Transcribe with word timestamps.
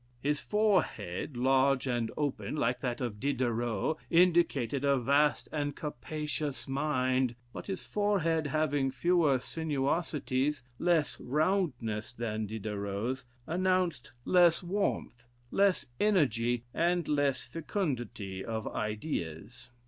His 0.19 0.39
forehead, 0.39 1.37
large 1.37 1.85
and 1.85 2.09
open, 2.17 2.55
like 2.55 2.79
that 2.79 3.01
of 3.01 3.19
Diderot, 3.19 3.97
indicated 4.09 4.83
a 4.83 4.97
vast 4.97 5.47
and 5.51 5.75
capacious 5.75 6.67
mind; 6.67 7.35
but 7.53 7.67
his 7.67 7.85
forehead 7.85 8.47
having 8.47 8.89
fewer 8.89 9.37
sinuosities, 9.37 10.63
less 10.79 11.19
roundness 11.19 12.13
than 12.13 12.47
Diderot's, 12.47 13.25
announced 13.45 14.11
less 14.25 14.63
warmth, 14.63 15.27
less 15.51 15.85
energy, 15.99 16.63
and 16.73 17.07
less 17.07 17.45
fecundity 17.45 18.43
of 18.43 18.67
ideas. 18.73 19.69